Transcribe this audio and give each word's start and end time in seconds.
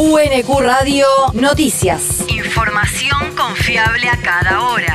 UNQ 0.00 0.60
Radio 0.60 1.06
Noticias. 1.32 2.24
Información 2.28 3.34
confiable 3.36 4.08
a 4.08 4.16
cada 4.16 4.62
hora. 4.62 4.94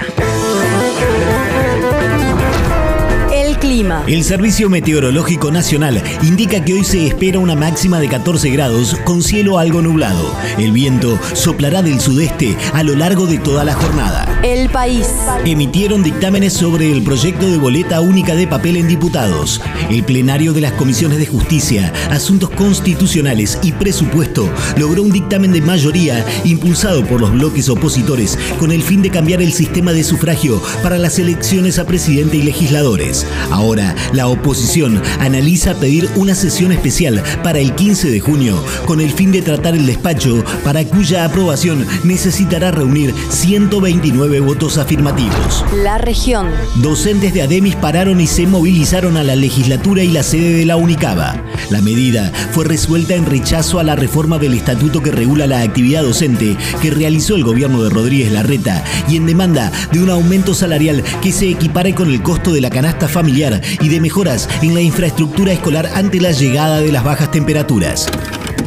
El 3.33 3.58
clima. 3.58 4.05
El 4.08 4.24
Servicio 4.24 4.69
Meteorológico 4.69 5.51
Nacional 5.51 6.01
indica 6.21 6.63
que 6.63 6.75
hoy 6.75 6.85
se 6.85 7.05
espera 7.05 7.39
una 7.39 7.53
máxima 7.58 8.00
de 8.00 8.07
14 8.07 8.50
grados 8.52 8.95
con 9.04 9.21
cielo 9.21 9.60
algo 9.60 9.82
nublado. 9.82 10.34
El 10.58 10.71
viento 10.71 11.20
soplará 11.34 11.82
del 11.82 12.00
sudeste 12.00 12.56
a 12.74 12.82
lo 12.84 12.96
largo 12.96 13.28
de 13.28 13.40
toda 13.40 13.66
la 13.66 13.74
jornada. 13.74 14.32
El 14.44 14.70
país. 14.70 15.07
Emitieron 15.46 16.04
dictámenes 16.04 16.52
sobre 16.52 16.92
el 16.92 17.02
proyecto 17.02 17.50
de 17.50 17.57
boleta 17.57 18.02
única 18.02 18.36
de 18.36 18.46
papel 18.46 18.75
en 18.75 18.89
diputados. 18.89 19.62
El 19.89 20.04
plenario 20.04 20.52
de 20.52 20.60
las 20.60 20.73
comisiones 20.73 21.18
de 21.20 21.25
justicia, 21.25 21.93
asuntos 22.12 22.50
constitucionales 22.50 23.57
y 23.64 23.71
presupuesto 23.71 24.52
logró 24.75 25.02
un 25.02 25.14
dictamen 25.14 25.54
de 25.54 25.61
mayoría 25.61 26.25
impulsado 26.43 27.06
por 27.06 27.21
los 27.21 27.32
bloques 27.32 27.69
opositores 27.69 28.38
con 28.60 28.74
el 28.74 28.83
fin 28.83 29.02
de 29.02 29.11
cambiar 29.11 29.42
el 29.42 29.54
sistema 29.54 29.93
de 29.93 30.04
sufragio 30.04 30.61
para 30.82 30.97
las 30.97 31.19
elecciones 31.19 31.80
a 31.80 31.86
presidente 31.86 32.35
y 32.35 32.44
legisladores. 32.44 33.25
Ahora, 33.49 33.95
la 34.11 34.27
oposición 34.27 35.02
analiza 35.21 35.80
pedir 35.80 36.09
una 36.17 36.35
sesión 36.35 36.73
especial 36.73 37.23
para 37.44 37.59
el 37.59 37.75
15 37.75 38.11
de 38.11 38.19
junio 38.19 38.61
con 38.85 38.99
el 38.99 39.11
fin 39.11 39.31
de 39.31 39.41
tratar 39.41 39.73
el 39.73 39.85
despacho 39.85 40.44
para 40.66 40.83
cuya 40.83 41.23
aprobación 41.23 41.88
necesitará 42.03 42.71
reunir 42.71 43.13
129 43.30 44.32
votos 44.39 44.77
afirmativos. 44.77 45.65
La 45.83 45.97
región. 45.97 46.49
Docentes 46.75 47.33
de 47.33 47.41
Ademis 47.41 47.75
pararon 47.75 48.21
y 48.21 48.27
se 48.27 48.47
movilizaron 48.47 49.17
a 49.17 49.23
la 49.23 49.35
legislatura 49.35 50.03
y 50.03 50.09
la 50.09 50.23
sede 50.23 50.53
de 50.53 50.65
la 50.65 50.75
Unicaba. 50.75 51.35
La 51.69 51.81
medida 51.81 52.31
fue 52.51 52.65
resuelta 52.65 53.15
en 53.15 53.25
rechazo 53.25 53.79
a 53.79 53.83
la 53.83 53.95
reforma 53.95 54.38
del 54.38 54.53
estatuto 54.53 55.01
que 55.01 55.11
regula 55.11 55.47
la 55.47 55.61
actividad 55.61 56.03
docente 56.03 56.57
que 56.81 56.91
realizó 56.91 57.35
el 57.35 57.43
gobierno 57.43 57.83
de 57.83 57.89
Rodríguez 57.89 58.31
Larreta 58.31 58.83
y 59.08 59.17
en 59.17 59.25
demanda 59.25 59.71
de 59.91 60.02
un 60.02 60.09
aumento 60.09 60.53
salarial 60.53 61.03
que 61.21 61.31
se 61.31 61.49
equipare 61.49 61.93
con 61.93 62.09
el 62.09 62.21
costo 62.21 62.52
de 62.52 62.61
la 62.61 62.69
canasta 62.69 63.08
familiar 63.08 63.61
y 63.81 63.89
de 63.89 64.02
mejoras 64.02 64.49
en 64.61 64.73
la 64.73 64.81
infraestructura 64.81 65.53
escolar 65.53 65.89
ante 65.95 66.19
la 66.19 66.31
llegada 66.31 66.80
de 66.80 66.91
las 66.91 67.03
bajas 67.03 67.31
temperaturas. 67.31 68.08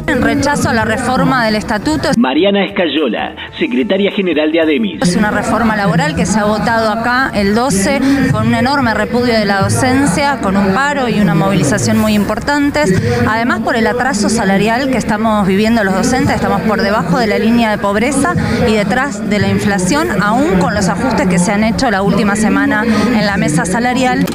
En 0.07 0.21
rechazo 0.21 0.69
a 0.69 0.73
la 0.73 0.85
reforma 0.85 1.45
del 1.45 1.55
estatuto. 1.55 2.09
Mariana 2.17 2.63
Escayola, 2.65 3.35
secretaria 3.57 4.11
general 4.11 4.51
de 4.51 4.61
ADEMIS. 4.61 5.01
Es 5.01 5.15
una 5.17 5.31
reforma 5.31 5.75
laboral 5.75 6.15
que 6.15 6.25
se 6.25 6.39
ha 6.39 6.45
votado 6.45 6.91
acá 6.91 7.29
el 7.33 7.53
12 7.53 7.99
con 8.31 8.47
un 8.47 8.55
enorme 8.55 8.93
repudio 8.93 9.33
de 9.33 9.45
la 9.45 9.61
docencia, 9.61 10.39
con 10.41 10.55
un 10.55 10.73
paro 10.73 11.09
y 11.09 11.19
una 11.19 11.35
movilización 11.35 11.97
muy 11.97 12.13
importantes. 12.13 12.93
Además 13.27 13.59
por 13.59 13.75
el 13.75 13.85
atraso 13.85 14.29
salarial 14.29 14.89
que 14.89 14.97
estamos 14.97 15.45
viviendo 15.45 15.83
los 15.83 15.93
docentes, 15.93 16.35
estamos 16.35 16.61
por 16.61 16.81
debajo 16.81 17.19
de 17.19 17.27
la 17.27 17.37
línea 17.37 17.71
de 17.71 17.77
pobreza 17.77 18.33
y 18.67 18.73
detrás 18.73 19.29
de 19.29 19.39
la 19.39 19.49
inflación, 19.49 20.21
aún 20.21 20.59
con 20.59 20.73
los 20.73 20.87
ajustes 20.87 21.27
que 21.27 21.37
se 21.37 21.51
han 21.51 21.63
hecho 21.63 21.91
la 21.91 22.01
última 22.01 22.35
semana 22.35 22.85
en 22.85 23.25
la 23.25 23.35
mesa 23.37 23.65
salarial. 23.65 24.25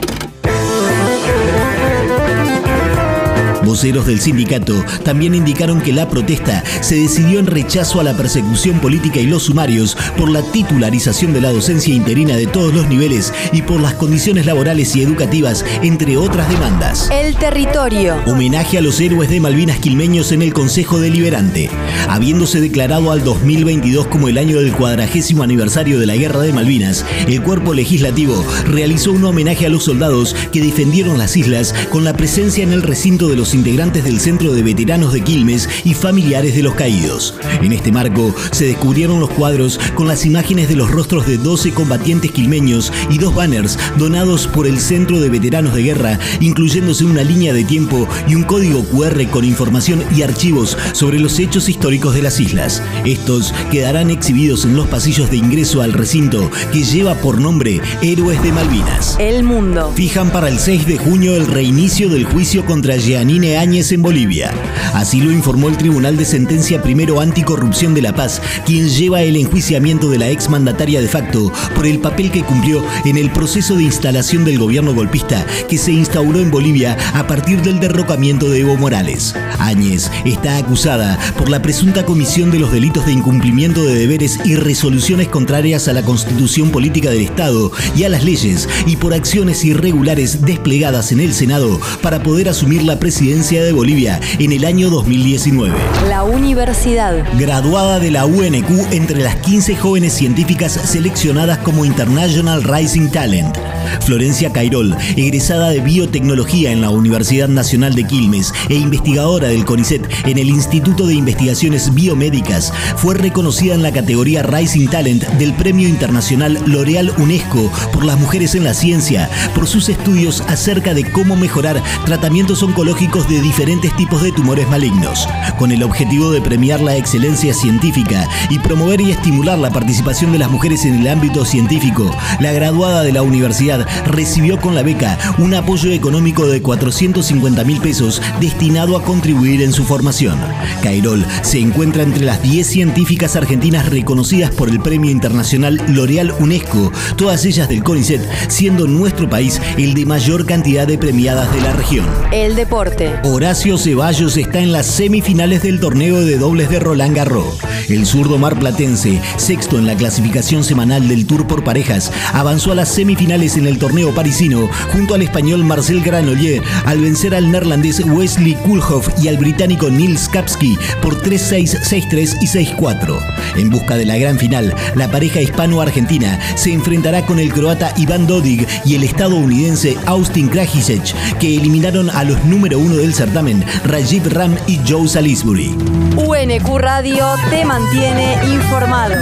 Voceros 3.73 4.06
del 4.06 4.20
sindicato 4.20 4.84
también 5.03 5.34
indicaron 5.34 5.81
que 5.81 5.95
la 5.95 6.06
protesta 6.06 6.62
se 6.83 6.95
decidió 6.97 7.39
en 7.39 7.47
rechazo 7.47 8.01
a 8.01 8.05
la 8.05 8.14
persecución 8.14 8.81
política 8.81 9.19
y 9.19 9.27
los 9.27 9.45
sumarios 9.45 9.97
por 10.19 10.29
la 10.29 10.42
titularización 10.42 11.33
de 11.33 11.41
la 11.41 11.51
docencia 11.51 11.95
interina 11.95 12.37
de 12.37 12.47
todos 12.47 12.75
los 12.75 12.87
niveles 12.87 13.33
y 13.51 13.62
por 13.62 13.81
las 13.81 13.95
condiciones 13.95 14.45
laborales 14.45 14.95
y 14.95 15.01
educativas, 15.01 15.64
entre 15.81 16.19
otras 16.19 16.51
demandas. 16.51 17.09
El 17.11 17.34
territorio. 17.37 18.17
Homenaje 18.27 18.77
a 18.77 18.83
los 18.83 19.01
héroes 19.01 19.31
de 19.31 19.41
Malvinas 19.41 19.79
quilmeños 19.79 20.33
en 20.33 20.42
el 20.42 20.53
Consejo 20.53 21.01
Deliberante. 21.01 21.70
Habiéndose 22.11 22.61
declarado 22.61 23.11
al 23.11 23.25
2022 23.25 24.07
como 24.09 24.29
el 24.29 24.36
año 24.36 24.59
del 24.61 24.73
cuadragésimo 24.73 25.45
aniversario 25.45 25.98
de 25.98 26.05
la 26.05 26.17
Guerra 26.17 26.41
de 26.42 26.53
Malvinas, 26.53 27.07
el 27.27 27.41
cuerpo 27.41 27.73
legislativo 27.73 28.45
realizó 28.67 29.13
un 29.13 29.24
homenaje 29.24 29.64
a 29.64 29.70
los 29.70 29.85
soldados 29.85 30.36
que 30.52 30.61
defendieron 30.61 31.17
las 31.17 31.39
islas 31.39 31.74
con 31.89 32.05
la 32.05 32.13
presencia 32.13 32.63
en 32.63 32.74
el 32.74 32.83
recinto 32.83 33.29
de 33.29 33.36
los 33.36 33.55
integrantes 33.62 34.02
del 34.02 34.18
Centro 34.18 34.52
de 34.52 34.64
Veteranos 34.64 35.12
de 35.12 35.20
Quilmes 35.20 35.68
y 35.84 35.95
familiares 35.95 36.56
de 36.56 36.64
los 36.64 36.74
caídos. 36.74 37.36
En 37.62 37.73
este 37.73 37.92
marco 37.92 38.34
se 38.50 38.64
descubrieron 38.64 39.20
los 39.20 39.30
cuadros 39.30 39.78
con 39.95 40.08
las 40.08 40.27
imágenes 40.27 40.68
de 40.68 40.74
los 40.74 40.90
rostros 40.90 41.28
de 41.28 41.39
12 41.39 41.70
combatientes 41.70 42.33
quilmeños 42.33 42.92
y 43.08 43.18
dos 43.18 43.33
banners 43.33 43.78
donados 43.98 44.48
por 44.48 44.67
el 44.67 44.80
Centro 44.80 45.20
de 45.20 45.30
Veteranos 45.30 45.74
de 45.74 45.84
Guerra, 45.84 46.18
incluyéndose 46.40 47.05
una 47.05 47.23
línea 47.23 47.52
de 47.52 47.62
tiempo 47.62 48.08
y 48.27 48.34
un 48.34 48.42
código 48.42 48.83
QR 48.83 49.28
con 49.30 49.45
información 49.45 50.02
y 50.12 50.23
archivos 50.23 50.77
sobre 50.92 51.20
los 51.20 51.39
hechos 51.39 51.68
históricos 51.68 52.14
de 52.14 52.23
las 52.23 52.40
islas. 52.40 52.83
Estos 53.05 53.55
quedarán 53.70 54.11
exhibidos 54.11 54.64
en 54.64 54.74
los 54.74 54.89
pasillos 54.89 55.30
de 55.30 55.36
ingreso 55.36 55.83
al 55.83 55.92
recinto 55.92 56.50
que 56.73 56.83
lleva 56.83 57.14
por 57.14 57.40
nombre 57.40 57.80
Héroes 58.02 58.42
de 58.42 58.50
Malvinas. 58.50 59.17
El 59.20 59.44
mundo. 59.44 59.92
Fijan 59.94 60.33
para 60.33 60.48
el 60.48 60.58
6 60.58 60.84
de 60.84 60.98
junio 60.98 61.36
el 61.36 61.46
reinicio 61.46 62.08
del 62.08 62.24
juicio 62.24 62.67
contra 62.67 62.96
Jeanine 62.96 63.52
Áñez 63.58 63.92
en 63.92 64.02
Bolivia. 64.02 64.52
Así 64.95 65.20
lo 65.20 65.33
informó 65.33 65.68
el 65.68 65.77
Tribunal 65.77 66.17
de 66.17 66.24
Sentencia 66.24 66.83
Primero 66.83 67.20
Anticorrupción 67.20 67.95
de 67.95 68.02
La 68.02 68.14
Paz, 68.14 68.40
quien 68.67 68.89
lleva 68.89 69.23
el 69.23 69.36
enjuiciamiento 69.36 70.11
de 70.11 70.18
la 70.18 70.29
exmandataria 70.29 71.01
de 71.01 71.08
facto 71.08 71.52
por 71.74 71.86
el 71.86 71.98
papel 71.98 72.30
que 72.30 72.42
cumplió 72.42 72.83
en 73.05 73.17
el 73.17 73.30
proceso 73.30 73.77
de 73.77 73.85
instalación 73.85 74.45
del 74.45 74.58
gobierno 74.58 74.95
golpista 74.95 75.45
que 75.68 75.79
se 75.79 75.92
instauró 75.92 76.41
en 76.41 76.51
Bolivia 76.51 76.96
a 77.14 77.27
partir 77.27 77.62
del 77.62 77.80
derrocamiento 77.80 78.48
de 78.48 78.61
Evo 78.61 78.77
Morales. 78.77 79.35
Áñez 79.58 80.11
está 80.24 80.58
acusada 80.58 81.18
por 81.36 81.48
la 81.48 81.62
presunta 81.62 82.05
comisión 82.05 82.51
de 82.51 82.58
los 82.58 82.73
delitos 82.73 83.07
de 83.07 83.12
incumplimiento 83.12 83.85
de 83.85 83.95
deberes 83.95 84.39
y 84.45 84.57
resoluciones 84.57 85.29
contrarias 85.29 85.89
a 85.89 85.92
la 85.92 86.02
constitución 86.02 86.70
política 86.70 87.11
del 87.11 87.23
Estado 87.23 87.70
y 87.96 88.05
a 88.05 88.08
las 88.08 88.24
leyes 88.24 88.68
y 88.86 88.96
por 88.96 89.14
acciones 89.14 89.64
irregulares 89.64 90.42
desplegadas 90.42 91.12
en 91.12 91.20
el 91.20 91.35
Senado 91.35 91.80
para 92.02 92.23
poder 92.23 92.48
asumir 92.48 92.83
la 92.83 92.98
presidencia 92.98 93.32
de 93.33 93.73
Bolivia 93.73 94.20
en 94.39 94.53
el 94.53 94.63
año 94.67 94.91
2019. 94.91 95.75
La 96.07 96.23
universidad. 96.23 97.25
Graduada 97.39 97.98
de 97.98 98.11
la 98.11 98.27
UNQ 98.27 98.93
entre 98.93 99.23
las 99.23 99.37
15 99.37 99.75
jóvenes 99.75 100.13
científicas 100.13 100.73
seleccionadas 100.73 101.59
como 101.59 101.87
International 101.87 102.63
Rising 102.63 103.09
Talent. 103.09 103.57
Florencia 104.01 104.53
Cairol, 104.53 104.97
egresada 105.17 105.71
de 105.71 105.81
biotecnología 105.81 106.73
en 106.73 106.83
la 106.83 106.91
Universidad 106.91 107.48
Nacional 107.48 107.95
de 107.95 108.05
Quilmes 108.05 108.53
e 108.69 108.75
investigadora 108.75 109.48
del 109.48 109.65
CONICET 109.65 110.09
en 110.27 110.39
el 110.39 110.48
Instituto 110.48 111.07
de 111.07 111.15
Investigaciones 111.15 111.92
Biomédicas, 111.95 112.73
fue 112.97 113.15
reconocida 113.15 113.75
en 113.75 113.83
la 113.83 113.92
categoría 113.92 114.42
Rising 114.42 114.89
Talent 114.89 115.27
del 115.39 115.55
Premio 115.55 115.89
Internacional 115.89 116.59
L'Oreal 116.67 117.13
UNESCO 117.19 117.71
por 117.92 118.05
las 118.05 118.19
mujeres 118.19 118.55
en 118.55 118.65
la 118.65 118.75
ciencia, 118.75 119.29
por 119.55 119.67
sus 119.67 119.89
estudios 119.89 120.42
acerca 120.48 120.95
de 120.95 121.05
cómo 121.11 121.37
mejorar 121.37 121.83
tratamientos 122.05 122.63
oncológicos 122.63 123.22
de 123.29 123.41
diferentes 123.41 123.95
tipos 123.97 124.23
de 124.23 124.33
tumores 124.33 124.69
malignos, 124.69 125.29
con 125.59 125.73
el 125.73 125.83
objetivo 125.83 126.31
de 126.31 126.41
premiar 126.41 126.81
la 126.81 126.97
excelencia 126.97 127.55
científica 127.55 128.29
y 128.50 128.59
promover 128.59 129.00
y 129.00 129.11
estimular 129.11 129.59
la 129.59 129.71
participación 129.71 130.33
de 130.33 130.38
las 130.38 130.50
mujeres 130.50 130.85
en 130.85 130.94
el 130.94 131.09
ámbito 131.09 131.44
científico. 131.44 132.11
La 132.41 132.53
graduada 132.53 133.03
de 133.03 133.12
la 133.12 133.23
universidad 133.23 133.87
recibió 134.06 134.61
con 134.61 134.75
la 134.75 134.83
beca 134.83 135.19
un 135.38 135.55
apoyo 135.55 135.91
económico 135.91 136.47
de 136.47 136.62
450 136.62 137.65
mil 137.65 137.81
pesos 137.81 138.21
destinado 138.41 138.97
a 138.97 139.03
contribuir 139.05 139.62
en 139.62 139.73
su 139.73 139.85
formación. 139.85 140.39
Cairol 140.83 141.25
se 141.43 141.61
encuentra 141.61 142.03
entre 142.03 142.25
las 142.25 142.43
10 142.43 142.67
científicas 142.67 143.37
argentinas 143.37 143.89
reconocidas 143.89 144.50
por 144.50 144.69
el 144.69 144.81
Premio 144.81 145.11
Internacional 145.11 145.81
L'Oreal 145.89 146.35
UNESCO, 146.41 146.93
todas 147.17 147.44
ellas 147.44 147.69
del 147.69 147.83
CONICET, 147.83 148.23
siendo 148.49 148.87
nuestro 148.87 149.29
país 149.29 149.61
el 149.79 149.94
de 149.94 150.06
mayor 150.06 150.47
cantidad 150.47 150.87
de 150.87 150.99
premiadas 150.99 151.53
de 151.55 151.61
la 151.61 151.73
región. 151.73 152.06
El 152.33 152.56
deporte. 152.56 153.12
Horacio 153.25 153.78
Ceballos 153.78 154.37
está 154.37 154.61
en 154.61 154.73
las 154.73 154.87
semifinales 154.87 155.62
del 155.62 155.81
torneo 155.81 156.20
de 156.20 156.38
dobles 156.38 156.69
de 156.70 156.81
Roland 156.81 157.14
Garros. 157.14 157.59
El 157.88 158.06
zurdo 158.06 158.38
marplatense, 158.38 159.20
sexto 159.37 159.79
en 159.79 159.87
la 159.87 159.97
clasificación 159.97 160.64
semanal 160.64 161.09
del 161.09 161.26
Tour 161.26 161.47
por 161.47 161.62
parejas, 161.62 162.12
avanzó 162.32 162.73
a 162.73 162.75
las 162.75 162.88
semifinales 162.88 163.56
en 163.56 163.67
el 163.67 163.79
torneo 163.79 164.14
parisino 164.14 164.69
junto 164.93 165.14
al 165.14 165.23
español 165.23 165.64
Marcel 165.64 166.03
Granollers 166.03 166.64
al 166.85 167.00
vencer 167.00 167.35
al 167.35 167.50
neerlandés 167.50 168.00
Wesley 168.00 168.55
Kulhoff 168.55 169.09
y 169.23 169.29
al 169.29 169.37
británico 169.37 169.91
Nils 169.91 170.29
Kapski 170.29 170.76
por 171.00 171.23
3-6, 171.23 171.81
6-3 171.81 172.38
y 172.41 172.47
6-4. 172.47 173.19
En 173.56 173.70
busca 173.70 173.97
de 173.97 174.06
la 174.06 174.17
gran 174.17 174.38
final, 174.38 174.75
la 174.94 175.11
pareja 175.11 175.41
hispano-argentina 175.41 176.38
se 176.55 176.73
enfrentará 176.73 177.26
con 177.26 177.38
el 177.38 177.53
croata 177.53 177.93
Iván 177.97 178.26
Dodig 178.26 178.67
y 178.85 178.94
el 178.94 179.05
estadounidense 179.05 179.97
Austin 180.06 180.49
Krajicek, 180.49 181.38
que 181.38 181.56
eliminaron 181.56 182.11
a 182.11 182.25
los 182.25 182.43
número 182.44 182.79
uno 182.79 183.02
del 183.03 183.15
certamen, 183.15 183.65
Rajiv 183.85 184.33
Ram 184.33 184.57
y 184.69 184.79
Joe 184.89 185.09
Salisbury. 185.09 185.77
UNQ 186.17 186.79
Radio 186.79 187.27
te 187.51 187.65
mantiene 187.65 188.39
informado. 188.45 189.17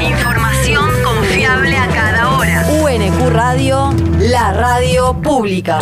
Información 0.00 0.88
confiable 1.02 1.76
a 1.76 1.88
cada 1.88 2.36
hora. 2.36 2.64
UNQ 2.70 3.30
Radio, 3.30 3.92
la 4.20 4.52
radio 4.52 5.20
pública. 5.20 5.80